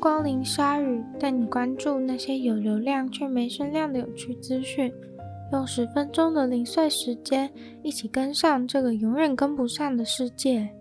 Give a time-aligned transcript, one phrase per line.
[0.00, 4.90] 光临鲨鱼，带你关注那些有流量却没声量的有趣资讯。
[5.52, 10.74] 用十分钟的零碎时间，一起跟上这个永远跟不上的世界。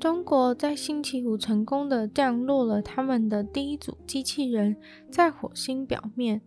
[0.00, 4.76] 中国在星期五成功的降落了他们的第一组机器人
[5.12, 6.40] 在火星表面，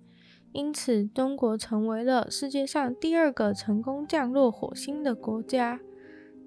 [0.51, 5.79] 因此中国成为了世界上第二个成功降落火星的国家。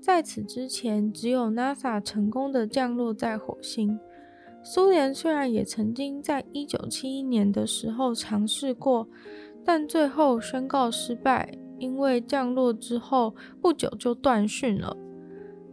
[0.03, 3.99] 在此之前，只有 NASA 成功的降落在火星。
[4.65, 9.09] 苏联虽然也曾经在一九七一年的时候尝试过，
[9.65, 14.97] 但最后宣告失败，因为降落之后不久就断讯了。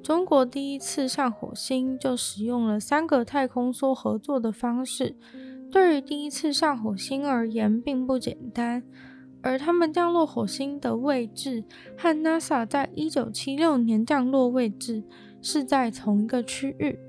[0.01, 5.15] 中国第一次上火星就使用了三个太空梭合作的方式，
[5.71, 8.83] 对于第一次上火星而言并不简单。
[9.41, 11.63] 而他们降落火星的位置
[11.97, 15.03] 和 NASA 在一九七六年降落位置
[15.41, 16.99] 是在同一个区域。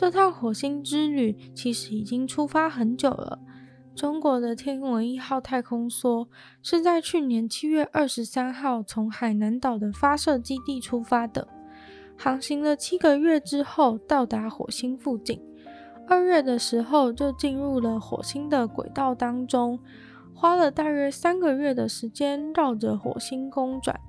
[0.00, 3.38] 这趟火星之旅其实已经出发很久了。
[3.94, 6.26] 中国的天文一号太空梭
[6.62, 11.46] 是在去年七月二十三号从海南岛的发射基地出发的，
[12.16, 15.38] 航行了七个月之后到达火星附近。
[16.08, 19.78] 二月的时候就进入了火星的轨道当中。
[20.32, 24.00] 花了大约三个月的时间绕着火星公转，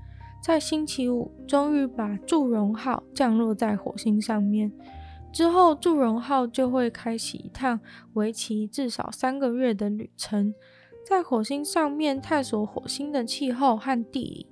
[0.42, 4.72] 在星期五终于把祝融号降落在火星上面。
[5.32, 7.80] 之后，祝融号就会开启一趟
[8.14, 10.54] 为期至少三个月的旅程，
[11.08, 14.48] 在火星上面探索火星的气候和地理。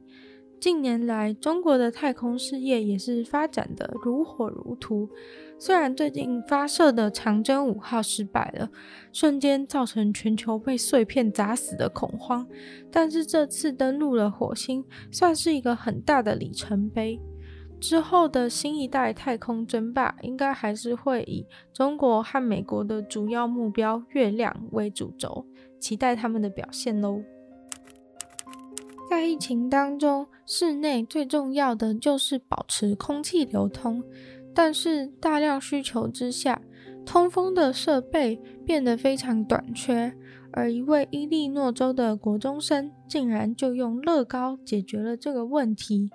[0.59, 5.09] 近年来，中国的太空事业也是发展得如火如荼。
[5.57, 8.69] 虽然最近发射的长征五号失败了，
[9.13, 12.45] 瞬间造成全球被碎片砸死的恐慌，
[12.91, 17.21] 但是这次登陆了火星，算是一个很大的里程碑。
[17.79, 25.45] 之后的新一代太空争霸，应该还是会以中国和美国的主要目标月亮为主轴，
[25.79, 27.21] 期待他们的表现喽。
[29.09, 34.03] 在疫情当中，室内最重要的就是保持空气流通。
[34.53, 36.61] 但是大量需求之下，
[37.05, 40.13] 通风的设备变得非常短缺。
[40.51, 46.09] 而一位伊利诺州的国中生竟然就用乐高解决了这个问题。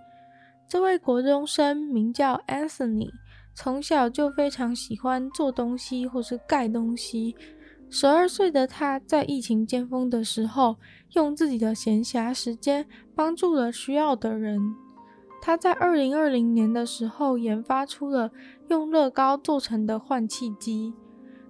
[0.75, 3.09] 这位国中生名叫 Anthony，
[3.55, 7.37] 从小就非常喜欢做东西或是盖东西。
[7.89, 10.75] 十二岁的他，在疫情尖峰的时候，
[11.13, 14.75] 用自己的闲暇时间帮助了需要的人。
[15.41, 18.33] 他在二零二零年的时候研发出了
[18.67, 20.93] 用乐高做成的换气机。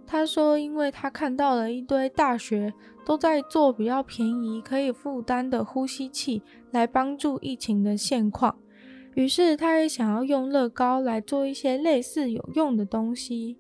[0.06, 2.74] 他说，因为他看到了一堆大学
[3.06, 8.58] 都在做比较便宜、可以负担的呼吸器来帮助疫情的现况，
[9.14, 13.58] 于是他也想要用乐高来做一些类似有用的东西。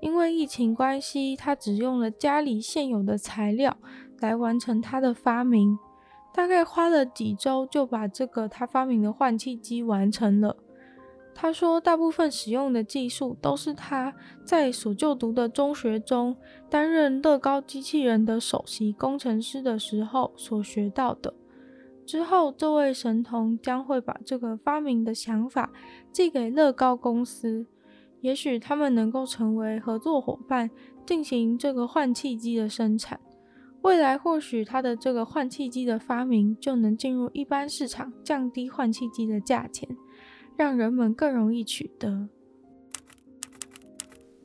[0.00, 3.76] 因为疫情关系，他只用了家里现有的材料
[4.18, 5.78] 来完成他的发明，
[6.34, 10.56] 大概花了几周就把这个他发明的换气机完成了。
[11.34, 14.12] 他说，大部分使用的技术都是他
[14.44, 16.36] 在所就读的中学中
[16.68, 21.32] 担任乐高机器人的首席工程师的时候所学到的。
[22.04, 25.72] 之后，这位神童将会把这个发明的想法
[26.12, 27.66] 寄给乐高公司。
[28.20, 30.70] 也许他们能够成为合作伙伴，
[31.04, 33.18] 进行这个换气机的生产。
[33.82, 39.96] 未来或许他的这个换气机的发明就能进入一般市场，降低换气机的价钱，
[40.56, 42.28] 让人们更容易取得。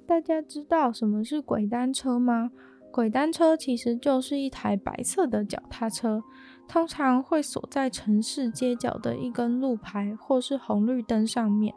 [0.08, 2.52] 大家知道什么是轨单车吗？
[2.92, 6.24] 轨单车其实就是一台白色的脚踏车，
[6.68, 11.74] 通常会锁在城市街角的一根路牌或是红绿灯上面。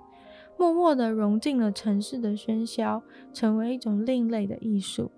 [0.58, 3.02] 默默地融进了城市的喧嚣，
[3.32, 5.10] 成为一种另类的艺术。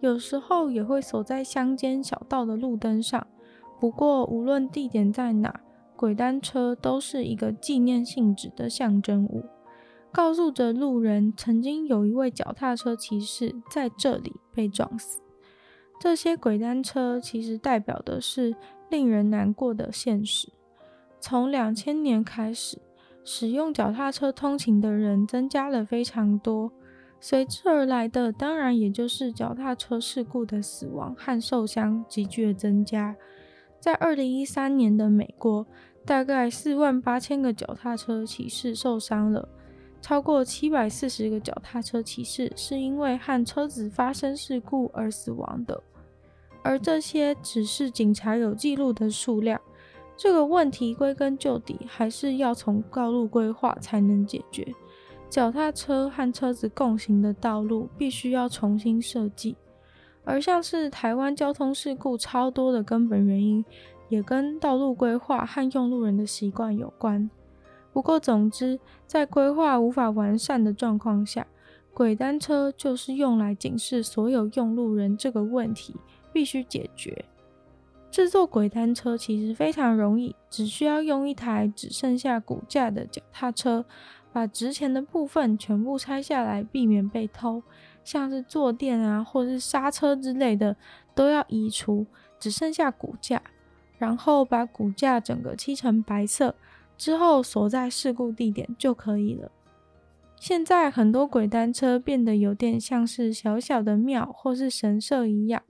[0.00, 3.26] 有时候也会锁在乡间小道的路灯上。
[3.80, 5.62] 不过，无论地点在哪，
[5.96, 9.44] 鬼单车都是一个纪念性质的象征物，
[10.12, 15.20] 告诉着路人曾经有一位脚踏车骑士在这里被撞死。
[16.00, 18.54] 这些鬼单车其实代表的是
[18.94, 20.52] 令人难过的现实。
[21.20, 22.78] 从两千年开始。
[23.26, 26.70] 使用脚踏车通勤的人增加了非常多，
[27.18, 33.16] 随之而来的当然也就是脚踏车事故的死亡和受伤急剧增加。
[33.80, 35.66] 在二零一三年的美国，
[36.04, 39.48] 大概四万八千个脚踏车骑士受伤了，
[40.02, 45.82] 超过七百四十个脚踏车骑士是因为和车子发生事故而死亡的，
[46.64, 49.60] 而这些只是警察有记录的数量。
[50.16, 54.74] 这个问题归根究底还是要从道路规划才能解决。
[55.28, 59.56] 脚踏车和车子共行的道路必须要重新设计，
[60.24, 63.64] 而像是台湾交通事故超多的根本原因，
[64.08, 67.28] 也跟道路规划和用路人的习惯有关。
[67.92, 71.46] 不过，总之，在规划无法完善的状况下，
[71.92, 75.96] 轨单车就是用来警示所有用路人这个问题
[76.34, 77.24] 必须解决。
[78.10, 83.84] 制作轨单车其实非常容易，只需要用一台只剩下骨架的脚踏车，
[84.32, 87.62] 把值钱的部分全部拆下来，避免被偷。
[88.04, 90.76] 像是坐垫啊，或是刹车之类的，
[91.14, 92.06] 都要移除，
[92.38, 93.42] 只剩下骨架，
[93.96, 96.54] 然后把骨架整个漆成白色。
[96.96, 99.50] 之后锁在事故地点就可以了。
[100.38, 105.62] 现在很多轨单车变得有点像是小小的庙或是神社一样，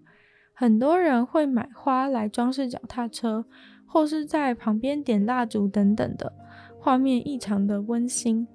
[0.57, 3.45] 很多人会买花来装饰脚踏车，
[3.85, 6.33] 或是在旁边点蜡烛等等的，
[6.79, 8.47] 画面异常的温馨。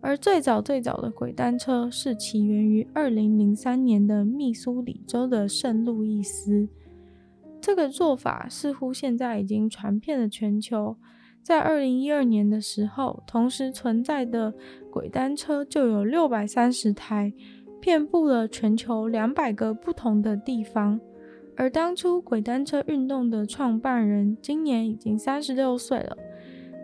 [0.00, 6.68] 而最早最早的轨单车是起源于二零零三年的密苏里州的圣路易斯，
[7.60, 10.96] 这个做法似乎现在已经传遍了全球。
[11.42, 14.52] 在二零一二年的时候，同时存在的
[14.90, 17.32] 轨单车就有六百三十台，
[17.80, 21.00] 遍布了全球两百个不同的地方。
[21.56, 26.16] 而当初轨单车运动的创办人今年已经三十六岁了。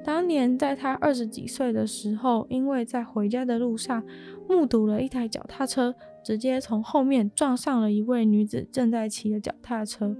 [0.05, 4.03] 当年在他二十几岁的时候，因为在回家的路上
[4.49, 10.17] 目睹了一台脚踏车直接从后面撞上了一位女子正在骑的脚踏车。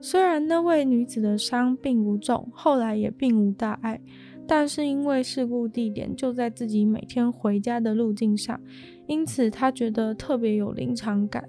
[0.00, 4.00] 虽然那位女子的伤并不重，后来也并无大碍，
[4.48, 8.60] 但是因为事故地点就在自己每天回家的路径上，
[9.06, 11.44] 因此他觉得特别有临场感。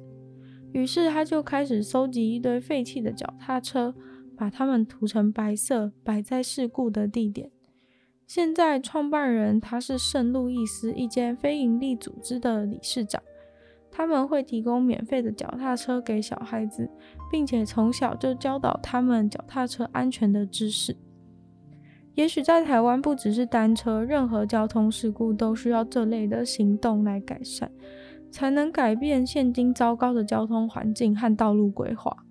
[0.74, 3.96] 于是他就开始搜集一堆废弃的脚踏车，
[4.36, 7.50] 把它们涂成白色，摆在事故的地点。
[8.28, 13.22] 现在创办人他是圣路易斯一间非营利组织的理事长。
[13.96, 16.90] 他们会提供免费的脚踏车给小孩子，
[17.32, 20.98] 并且从小就教导他们脚踏车安全的知识。
[22.16, 27.72] 也许在台湾，不只是单车，任何交通事故都需要这类的行动来改善，
[28.34, 32.26] 才能改变现今糟糕的交通环境和道路规划。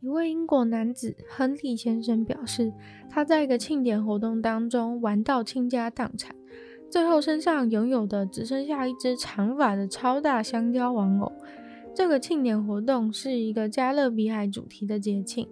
[0.00, 2.72] 一位英国男子亨利先生表示，
[3.10, 6.36] 他在一个庆典活动当中玩到倾家荡产。
[6.88, 11.32] 最后，身上拥有的只剩下一只长发的超大香蕉玩偶。
[11.92, 15.48] 这个庆典活动是一个加勒比海主题的节庆，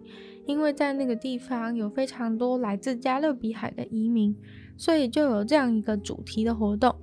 [0.46, 4.36] 因为在那个地方有非常多来自加勒比海的移民，
[4.76, 6.94] 所以就有这样一个主题的活动。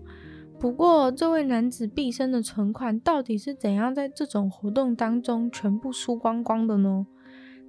[0.60, 7.08] 不过，这位男子毕生的存款到底是怎样在这种活动当中全部输光光的呢？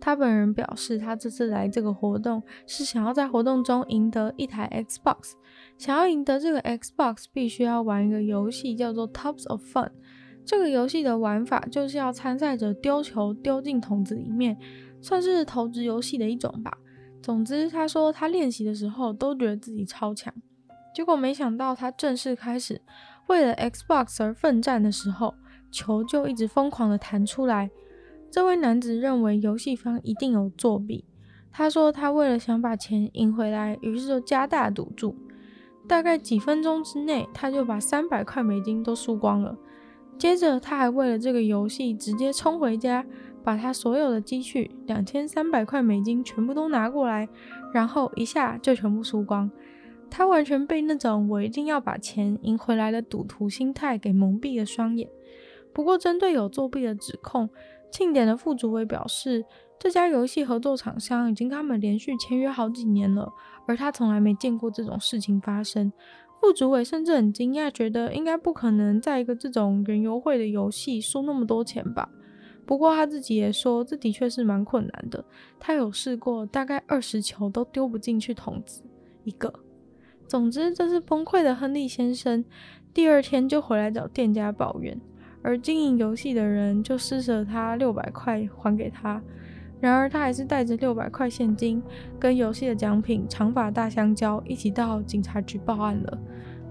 [0.01, 5.35] 他本人表示，他这次来这个活动是想要在活动中赢得一台 Xbox。
[5.79, 9.91] 想要赢得这个 Xbox，必须要玩一个游戏，叫做 Tops of Fun。
[10.45, 14.59] 这个游戏的玩法就是要参赛者丢球丢进桶子里面，
[15.01, 16.77] 算是投掷游戏的一种吧。
[17.23, 20.35] 总之，他说他练习的时候都觉得自己超强，
[20.95, 22.81] 结果没想到他正式开始
[23.29, 25.35] 为了 Xbox 而奋战的时候，
[25.71, 27.71] 球就一直疯狂的弹出来。
[28.31, 31.05] 这位男子认为游戏方一定有作弊。
[31.53, 35.17] 他说他为了想把钱赢回来，于是就加大赌注。
[35.89, 39.57] 大概几分钟之内，他就把三百块美金都输光了。
[40.17, 43.05] 接着，他还为了这个游戏直接冲回家，
[43.43, 47.29] 把他所有的积蓄两千三百块美金全部都拿过来，
[47.73, 49.51] 然后一下就全部输光。
[50.11, 55.09] 他完全被那种我一定要把钱赢回来的赌徒心态给蒙蔽了双眼。
[55.73, 57.49] 不过，针对有作弊的指控，
[57.93, 59.45] 庆典的副主委表示，
[59.79, 63.33] 这家游戏合作厂商已经跟他们连续签约好几年了。
[63.67, 65.93] 而他从来没见过这种事情发生，
[66.41, 72.09] 副主委甚至很惊讶，觉得应该不可能在一个这种园游会的游戏输那么多钱吧。
[72.67, 75.25] 不过他自己也说，这的确是蛮困难的。
[75.61, 78.83] 他有试过，大概二十球都丢不进去桶子
[79.23, 79.53] 一个。
[80.31, 82.45] 总之，这是崩溃的亨利先生，
[82.95, 84.97] 第二天就回来找店家抱怨，
[85.43, 89.21] 而经营游戏的人就施舍他六百块还给他。
[89.81, 91.83] 然而，他还是带着六百块现金
[92.17, 96.19] 跟游戏的奖品长发大香蕉一起到警察局报案了。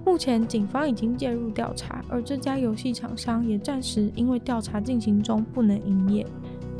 [0.05, 6.25] 目前，警方已经介入调查，而这家游戏厂商也暂时因为调查进行中不能营业。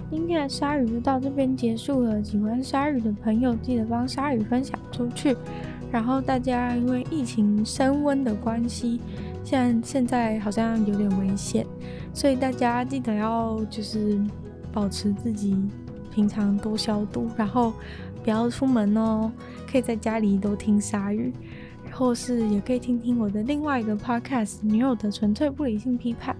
[0.09, 2.23] 今天的鲨鱼就到这边结束了。
[2.23, 5.35] 喜欢鲨鱼的朋友，记得帮鲨鱼分享出去。
[5.91, 8.99] 然后，大家因为疫情升温的关系，
[9.43, 11.65] 现在现在好像有点危险，
[12.13, 14.19] 所以大家记得要就是
[14.71, 15.57] 保持自己。
[16.11, 17.71] 平常多消毒，然后
[18.23, 19.31] 不要出门哦。
[19.71, 21.31] 可以在家里多听鲨鱼，
[21.85, 26.35] 然或是也可以听听我的另外一个 podcast《女友的纯粹不理性批判》，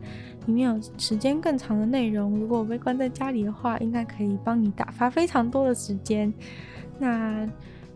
[0.48, 2.32] 里面有时间更长的内容。
[2.32, 6.34] 如果我被关在家里的话，应该可以帮你打发非常多的时间。
[6.98, 7.48] 那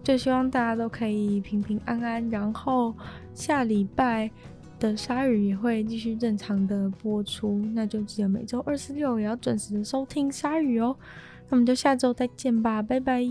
[0.04, 2.30] 就希望大家都可以平平安安。
[2.30, 2.94] 然后
[3.34, 4.30] 下礼拜
[4.80, 10.96] 的鲨鱼也会继续正常的播出，那就记得每周二、四、六也要准时的收听鲨鱼哦。
[11.50, 13.24] 那我们就下周再见吧，拜拜。